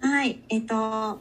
[0.00, 1.20] はいえっと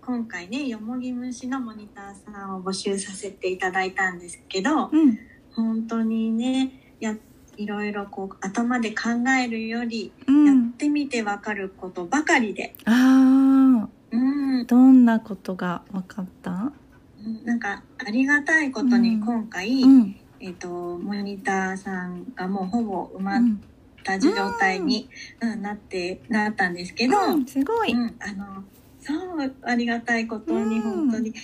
[0.00, 5.18] 今回ねよもぎ虫のモニターさんを募集させていただいたんですけどうん、
[5.54, 7.16] 本当にねや
[7.56, 14.60] いろいろこう頭で考えるよりやっうん、てみてわかることばかりで、あうん。
[14.60, 16.72] あ、、どんなことが分かった？
[17.44, 23.58] なんかありがたいことに今回、うん、えっ、とモニターさんがもうほぼ埋まっう
[24.16, 25.08] ん、た状態に、
[25.40, 25.62] うん。
[25.62, 27.92] なってなったんですけど、うんすごい。
[27.92, 28.64] うん、あの
[29.00, 31.34] そうありがたいことにうん本当に、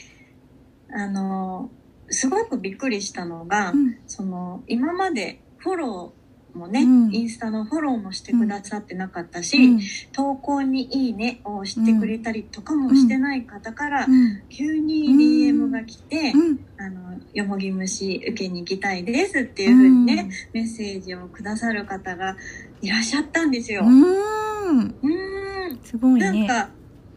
[0.92, 1.70] あの
[2.08, 6.19] すごくびっくりしたのが、うん、その今までフォロー
[6.54, 7.14] もね、うん。
[7.14, 9.80] インスタのフォローもしてくださってなかったし、うん。
[10.12, 22.36] 投稿に「いいね」をしてくれたりとかもしてない方から、うん、急に DM が来て、うん、あのよもぎ虫受けに行きたいですっていうふうにね、メッセージをくださる方が
[22.80, 23.84] いらっしゃったんですよ。
[23.84, 25.80] うん、うーん。
[25.82, 26.20] すごいね。
[26.20, 26.70] なんか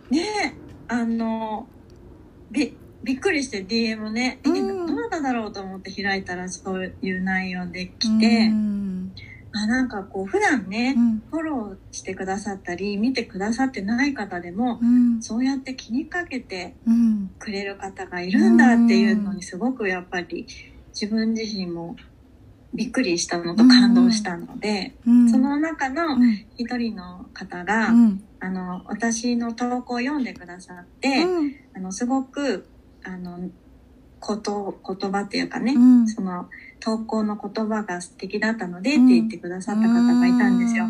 [0.09, 0.55] ね
[0.87, 1.67] あの
[2.51, 4.87] びびっくりして DM ね、えうん。
[4.87, 8.82] どなただろうと思って開いたらそういう内容で来て、うん、
[9.55, 20.47] あなんかこう普段ね、うん、フォローしてくださったり見てくださってない方でも、うん、そうやって気にかけてうん、くれる方がいるんだっていうのにすごくやっぱり
[20.89, 21.95] 自分自身も
[22.73, 32.67] びっくりしたのと感動したので、うん、その中のうん、一人の方が、うん、あの私の投稿を読んでくださって、うん、あのすごく
[33.03, 33.49] あの
[34.23, 36.07] こと言葉っていうかね、うん。
[36.07, 40.85] その投稿の言葉が素敵だったのでって言ってくださった方がいたんですよ。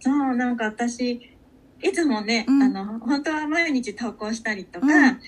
[0.00, 1.22] そうなんか私
[1.82, 2.62] いつもね、うん。
[2.62, 5.20] あの本当は毎日投稿したりとかうん。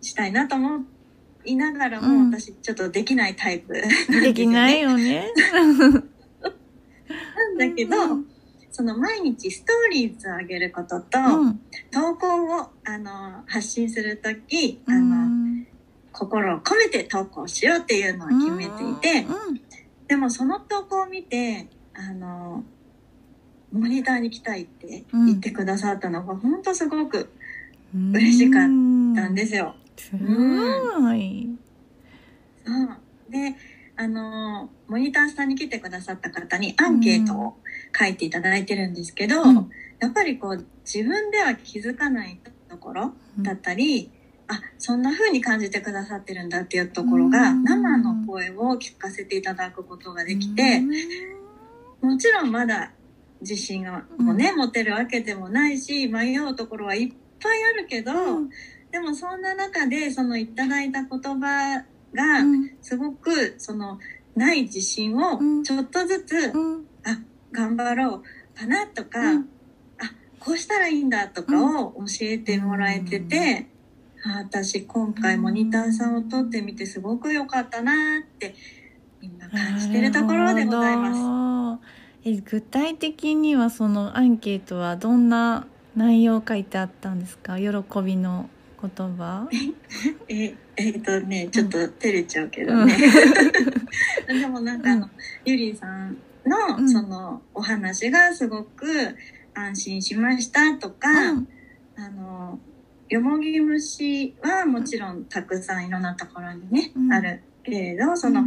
[0.00, 0.84] したいなと思
[1.44, 2.30] いながらも、うん。
[2.30, 3.74] 私ちょっとできないタイプ。
[4.08, 5.28] できないよね。
[5.52, 5.62] な
[7.48, 8.26] んだけど、うん。
[8.70, 15.66] その毎日ストーリーズを上げることと、うん、投稿をあの発信するとき、うあのん、
[16.12, 19.26] 心を込めて投稿しようっていうのを決めていて、
[20.08, 22.64] でもその投稿を見てあの
[23.72, 27.30] モニターに来たいって言ってくださったのが本当すごく
[27.94, 29.74] うん、嬉しかったたんですよ。
[29.96, 31.48] すごい。
[32.64, 33.32] そう。
[33.32, 33.54] で
[33.96, 37.56] あのモニターさんに来てくださった方にアンケートを
[37.98, 39.70] 書いていただいてるんですけど、うん。
[39.98, 44.10] やっぱりこう自分では気づかないところだったり、
[44.52, 47.64] あそんな風に感じてくださってるんだっていうところが、うん。
[47.64, 50.82] 生の声を聞かせていただくことができて、
[52.00, 52.90] もちろんまだ
[53.40, 58.50] 自信がもね、持てるわけでもないし迷うところはいっぱいあるけど、うん、
[58.90, 61.08] でもそんな中でそのいただいた言
[61.40, 64.00] 葉がうん、すごくその
[64.34, 65.62] ない自信をうん。
[65.62, 66.86] ちょっとずつうん、
[67.52, 69.48] 頑張ろうかなとか、うん。
[69.98, 73.79] あこうしたらいいんだとかを教えてもらえてて、あ
[74.24, 78.54] 私今回モニターさんを撮ってみてすごく良かったなって
[79.22, 81.80] 今感じてるところでございます。
[81.82, 81.88] す。
[82.28, 85.66] え、具体的にはそのアンケートはどんな
[85.96, 87.58] 内容書いてあったんですか？
[87.58, 87.68] 喜
[88.02, 88.50] びの
[88.80, 89.48] 言葉。
[90.28, 92.96] ええっとねちょっと照れちゃうけどね、
[94.28, 95.10] でもなんかあの、うん
[95.44, 98.86] ゆりさんの、うんそのお話がすごく
[99.54, 101.48] 安心しましたとか、うん、
[101.96, 102.58] あの
[103.10, 107.12] よもぎ虫はもちろんたくさんいろんなところにね、うん。
[107.12, 108.44] あるけれどその、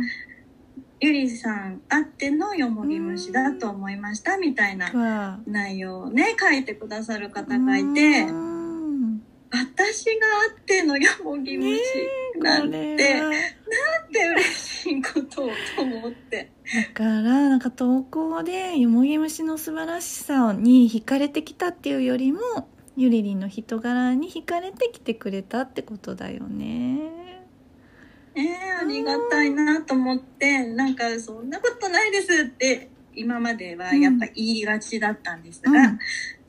[1.02, 9.22] ゆりさんあってのよもぎ虫だと思いましたみたいなわ内容をね書いてくださる方がいて、うん。
[9.52, 10.12] 私が
[10.50, 11.80] あってのよもぎ虫
[12.40, 13.30] なんて、これは。
[13.30, 13.34] なん
[14.12, 16.52] て嬉しいことをと思って。
[16.74, 22.40] だからなんか投稿でよもぎ虫の素晴らしさに惹かれてきたっていうよりも
[22.96, 27.12] ゆりりんの人柄に惹かれてきてくれたってことだよね。
[28.36, 36.00] えー、ありがたいなと思って、なんかそんなことないですって今まではやっぱ言いがちだったんですが、うん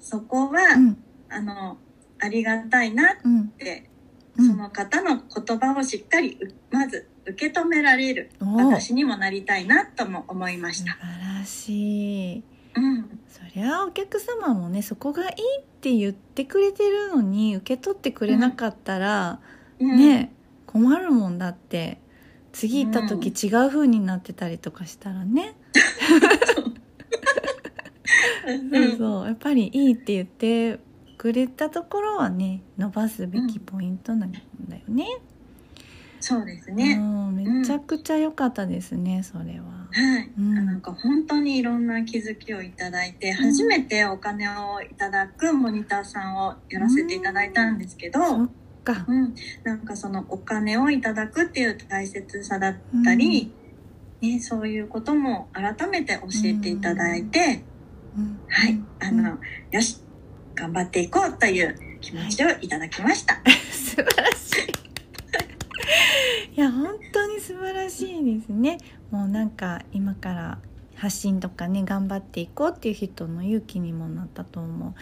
[0.00, 1.78] そこは、うんあの、
[2.20, 3.88] ありがたいなっうんて、
[4.36, 11.38] うんその方の言葉をしっかりうまず受け止められる私にもなりたいなとも思いま素晴した。
[11.38, 12.42] らしい。
[12.76, 19.40] うん、そりゃお客様もねそこがいいって言ってくれてるのに受け取ってくれなかったら、
[19.78, 20.32] うん、ね
[20.66, 22.00] 困るもんだって
[22.52, 25.56] 次行った時違う風になってたりとかしたらね、
[28.46, 29.26] うん、そうそう。
[29.26, 30.78] やっぱりいいって言って
[31.18, 34.44] くれたところはね伸ばすべきポイントなんだよ
[34.88, 35.06] ね。
[36.26, 36.94] そうですうね。
[36.94, 37.36] ん。
[37.36, 39.66] めちゃくちゃ良かったですねそれは。
[39.92, 40.56] はい、うん。
[40.58, 48.50] あなんか本当にいろんな気づきをいただいて、初めてお金をいただくモニターさんをやらせていただいたんですけど、そっ
[48.84, 49.04] か。
[49.06, 49.34] うん、
[49.64, 53.52] なんかそのお金をいただくっていう大切さだったり、
[54.22, 57.62] ね、そういうことも改めて教えていただいて、
[58.16, 58.40] うん。
[58.48, 59.40] はい、あの、うん
[59.72, 59.98] よし、
[60.54, 63.42] 頑張っていこうという気持ちをいただきました。
[63.70, 64.73] 素晴らしい。
[66.56, 68.78] いや本当に素晴らしいですね。
[69.10, 70.58] もうなんか今から
[70.94, 74.94] 発信とかね頑張っていこうっていう人の勇気にもなったと思う。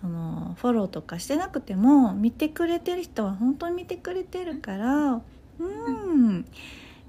[0.00, 5.20] そのフォローとかしてなくても見てくれてる人は本当に見てくれてるから
[5.58, 6.46] うん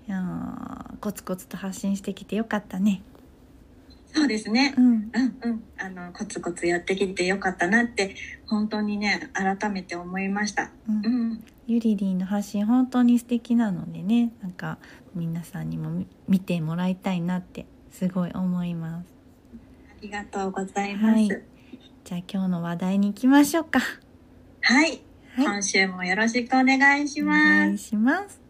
[0.08, 3.02] いやーコツコツと発信してきてよかったね。
[4.14, 4.74] そうですね。
[4.78, 5.64] うんうんうん。
[5.78, 8.16] あの、コツコツやってきてよかったなって、
[8.48, 10.72] 本当にね、改めて思いました。
[10.88, 11.44] うんうん。
[11.68, 14.78] ゆりりんの発信本当に素敵なのでねなんか
[15.16, 19.06] 皆さんにも見見てもらいたいなってすごい思います
[19.92, 21.14] ありがとうございます。
[21.14, 23.80] はいじゃあ今日の話題に行きましょうか
[24.62, 25.02] はい。
[25.36, 27.90] はい今週もよろしくお願いしおま願いす。
[27.90, 28.41] します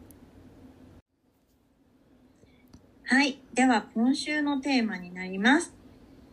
[3.12, 3.40] はい。
[3.54, 5.74] では、今週のテーマになります。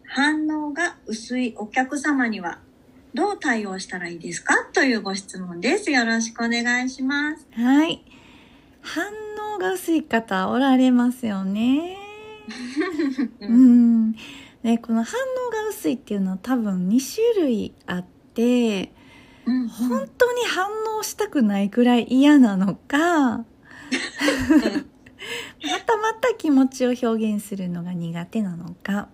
[0.06, 2.60] 反応が薄いお客様には
[3.14, 4.54] どう対応したらいいですか？
[4.72, 5.90] というご質問です。
[5.90, 7.46] よろしくお願いします。
[7.52, 8.04] はい
[8.80, 9.04] 反
[9.56, 11.96] 応が薄い方おられますよね
[13.40, 14.12] う うん
[14.62, 15.14] でこの反
[15.48, 18.04] 応が薄いっていうのは多分2種類あっ
[18.34, 18.92] て
[19.44, 23.44] うん本当に反応したくないくらい嫌なのか
[25.62, 29.08] またまた気持ちを表現するのが苦手なのか、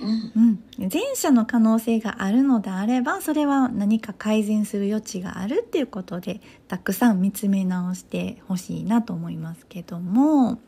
[0.00, 0.58] うん。
[0.80, 10.60] うん、前者の可能性があるのであればそれは何か改善する余地があるっていうことでたくさん見つめ直してほしいなと思いますけども。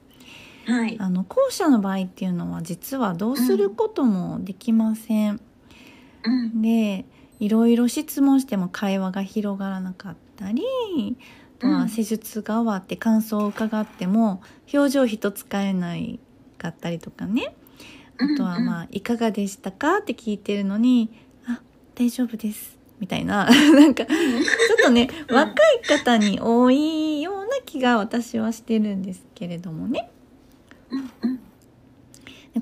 [0.66, 0.96] はい。
[0.98, 5.40] あの後者の場合っていうのは実はどうすることもできません。
[6.24, 6.62] うん。
[6.62, 7.04] で
[7.40, 16.20] いろいろ質問しても会話が広がらなかったりあとは施術が終わって感想を伺っても表情一つ変えない
[16.58, 17.54] かったりとかね。
[18.16, 21.10] あとはまあ「いかがでしたか?」って聞いてるのに
[21.46, 21.60] 「あ
[21.96, 23.48] 大丈夫です」みたいな。
[23.74, 25.36] なんかちょっとねうん。
[25.36, 30.10] 若い方に多いような気が私はしてるんですけれどもね。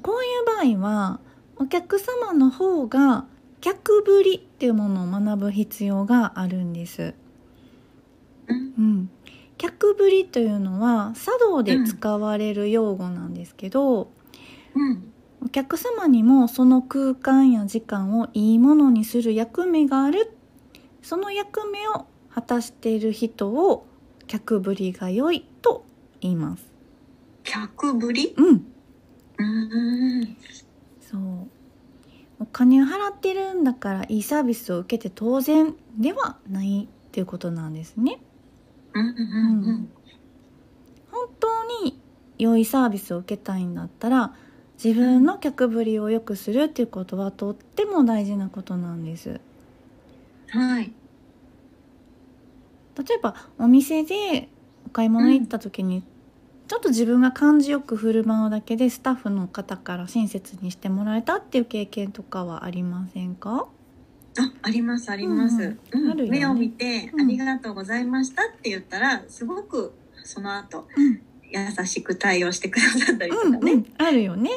[0.02, 1.20] こういう場合は
[1.56, 3.26] お客様の方が
[3.60, 7.14] 客ぶりっていうものを学ぶ必要があるんです。
[8.49, 8.56] うん。
[8.56, 9.11] うん、
[9.58, 14.11] 客ぶりというのは茶道で使われる用語なんですけど、
[14.75, 15.13] うん。
[15.44, 20.32] お客様にもその空間や時間をいいものにする役目がある。
[21.03, 23.87] その役目を果たしている人を
[24.27, 25.84] 客ぶりが良いと
[26.20, 26.65] 言います。
[27.43, 28.34] 客ぶり？
[28.37, 28.67] うん。
[29.39, 30.37] うん。
[31.01, 31.20] そう。
[32.39, 38.19] お金を払ってるんだからいいサービスを受けて当然ではないっていうことなんですね
[41.11, 42.01] 本当に
[42.39, 44.34] 良いサービスを受けたいんだったら
[44.82, 49.41] 自分の客ぶりを良くするっていうことはとっても大事なことなんです。
[50.49, 50.93] はい。
[52.99, 54.49] 例えばお店で
[54.87, 56.03] お買い物行った時に、
[56.69, 63.69] ちょっと自分が感じよく振る舞うだけでスタッフの方から親切にしてもらえたっていう経験とかはありませんか？
[64.39, 66.08] あありますあります、ううん。
[66.08, 66.10] ん。
[66.10, 66.39] あるよね。
[66.39, 67.20] 目を見て、うん。
[67.22, 69.93] ありがとうございましたって言ったらすごく
[70.24, 71.20] その後うん。
[71.55, 74.51] 優しく対応してくださったりとかうん、うねん、あるよね。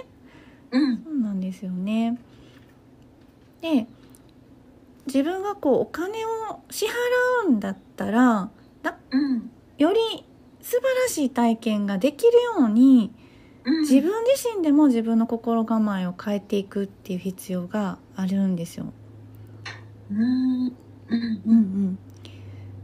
[0.72, 1.04] うん。
[1.04, 2.18] そうなんですよね。
[3.62, 3.88] で
[5.08, 6.90] 自分がこうお金を支払
[7.48, 8.50] うんだったら
[8.82, 9.52] だうん。
[9.78, 10.00] より
[10.62, 13.12] 素晴らしい体験ができるように
[13.66, 13.82] うん。
[13.82, 18.94] 自分自身でも自分の心構えを変えていくっていう必要があるんですよ。
[20.12, 20.66] うん
[21.10, 22.00] うんうん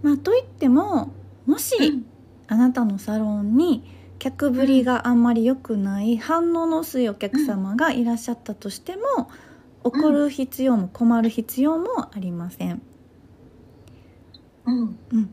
[0.02, 1.14] まあといっても
[1.46, 2.06] もし、うん
[2.52, 3.82] あなたのサロンに
[4.20, 9.32] 客ぶりがあんまり良くない反応の薄いお客様がいらっしゃったとしても、
[9.86, 12.82] 怒る必要も困る必要もありません。
[14.66, 15.30] うんうん、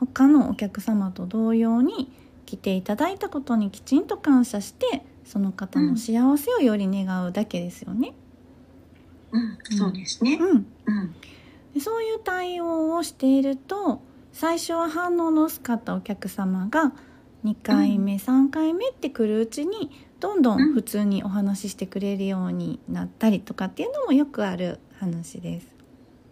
[0.00, 2.10] 他のお客様と同様に
[2.46, 8.14] 来ていただいたことにきちんと感謝してその方の幸せをより願うだけですよね。
[9.34, 10.38] うんそうですね。
[10.40, 11.14] うん、うん。
[11.74, 14.00] でそういう対応をしていると
[14.32, 16.92] 最初は反応の薄かったお客様が
[17.44, 25.66] 2回目、3回目ってくるうちにどんどん普通にお話ししてくれるようになったりとかっていうのもよくある話です。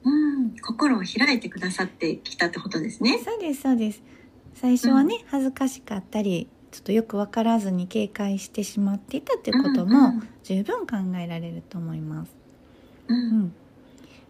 [0.04, 0.56] うん。
[0.58, 3.20] 心を開いてくださってきたってことですね。
[3.22, 4.02] そうですそうです。
[4.54, 9.90] 最初はね、恥ずかしかったりちょっとよく分からずに警戒してしまっていたっていうことうん。
[9.90, 12.41] も十分考えられると思います。
[13.12, 13.54] ううんん、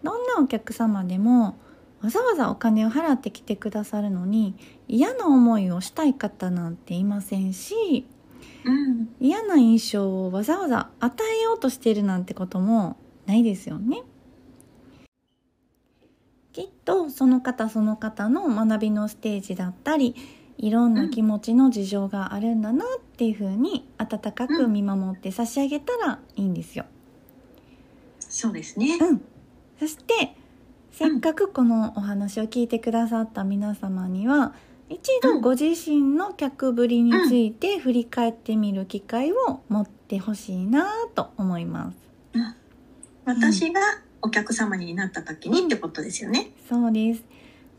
[0.02, 1.56] どんなお客様でも
[2.02, 4.56] わざわざお金を払ってきてくださるのに
[4.88, 8.06] 嫌な思いをしたい方なんていませんし
[8.64, 12.96] うん嫌な印象をわざわざ与えようとしているなんてことも
[13.26, 14.02] ないですよね。
[16.52, 20.14] きっとその方その方の学びのステージだったり
[20.58, 26.84] いろんな気持ちの事情があるんだなっていうふうに温かく見守って差し上げたらいいんですよ。
[28.32, 28.96] そうですね。
[28.98, 29.22] うん、
[29.78, 30.34] そして
[30.90, 34.54] せっかくこのお話を聞いてくださった皆様には
[34.88, 41.98] 一度ご自身の客ぶりについて振り返ってみる機会を持ってほしいなと思います。
[43.26, 43.80] 私が
[44.22, 46.52] お客様になった時にってことですよね。
[46.68, 47.22] そうです。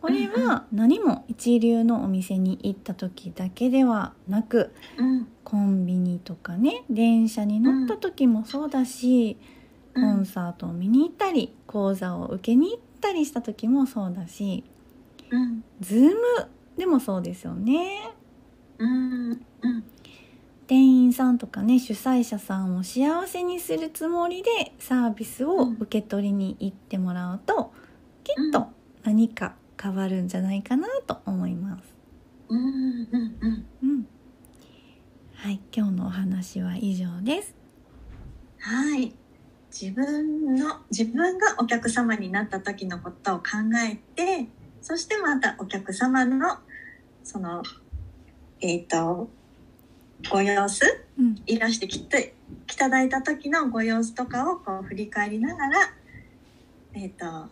[0.01, 5.27] これは何も一流のお店に行った時だけではなくうん。
[5.43, 9.37] コンビニとかね電車に乗った時もそうだし、
[9.93, 14.63] コンサートを見に行ったり講座を受けに行ったりした時もそうだし
[15.29, 16.13] うんズーム
[16.77, 18.11] でもそうですよね。
[18.79, 19.83] うんうん
[20.65, 27.73] 店員さんとかね主催者さんを幸せにするつもりでサービスを受け取りに行ってもらうと、
[28.23, 28.67] きっと
[29.03, 31.83] 何か変わるんじゃないかなと思います。
[32.49, 32.59] うん。
[32.59, 33.37] うん。
[33.41, 33.65] うん。
[33.83, 34.07] うん、
[35.35, 37.53] はい今日のお話は以上です。
[38.59, 39.13] はい
[39.73, 43.45] 自分の自分がお客様になった時のことを考
[43.89, 44.47] えて
[44.83, 46.59] そしてまたお客様の
[47.23, 47.63] その
[48.61, 49.29] えっ、と
[50.29, 50.85] ご様子
[51.17, 51.41] うん。
[51.47, 52.35] いらしてきて
[52.71, 55.93] いただいた時のご様子とかをこう振り返りながら
[56.93, 57.25] えっ、と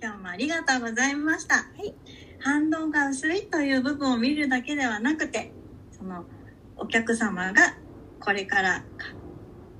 [0.00, 1.92] 今日もありがとうございました、い。
[2.38, 5.52] 反応が薄いという部分を見るだけではなくて
[5.90, 6.24] その
[6.76, 7.76] お客様が
[8.24, 8.84] これから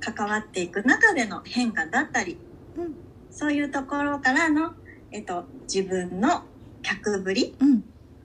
[0.00, 2.38] か関わっていく中での変化だったり
[2.76, 2.94] うん
[3.30, 4.74] そういうところからの、
[5.10, 6.42] えっと、自分の
[6.82, 7.84] 客ぶりうん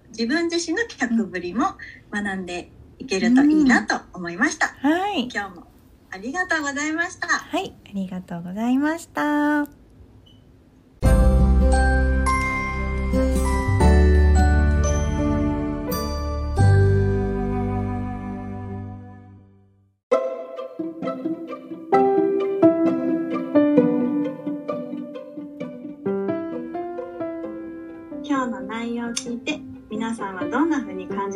[0.09, 1.75] 自分自身の客ぶりも
[2.11, 4.67] 学んでいけるといいなと思いました。
[4.67, 5.67] はい今日も
[6.09, 7.27] ありがとうございました。
[7.27, 9.76] はいありがとうございました。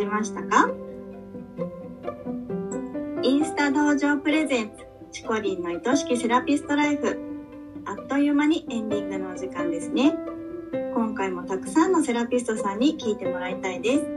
[0.02, 0.70] じましたか？
[3.22, 7.20] インスタ道場プレゼンツチコリンの愛しきセラピストライフ。
[7.86, 10.16] あっという間にエンディングのお時間ですね。
[10.96, 14.08] 今回もたくさんのセラピストさんに聞いてもらいたいです。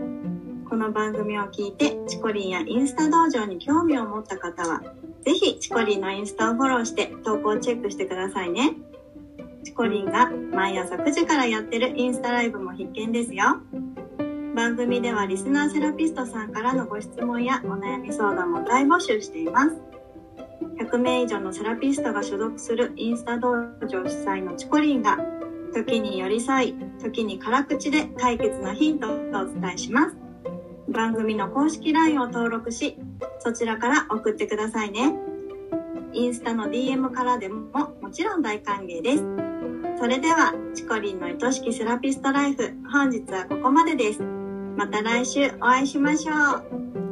[0.69, 4.81] この番組を聞いてチコリンやインスタ道場に興味を持った方は
[5.23, 8.73] ぜひチコリンのインスタをフォローして投稿チェックしてくださいね。
[9.65, 13.61] チコリンが毎朝9時からやってるインスタライブも必見ですよ。
[14.55, 19.77] 番組ではリスナーセラピストさんからのご質問やお悩み相談も大募集しています。
[20.79, 25.19] 100名以上のセラピストが所属するインスタ道場主催のチコリンが
[25.75, 30.17] 時に寄り添い、時に辛口で解決のヒントをお伝えします。
[30.89, 32.97] 番組の公式 LINE を登録し、
[33.41, 35.17] そちらから送ってくださいね。
[36.13, 39.25] インスタの DM からでももちろん大歓迎です。
[39.99, 44.34] それでは、チコリンの愛しきセラピストライフ、本日はここまでです。
[44.77, 47.04] また来週お会いしましょう。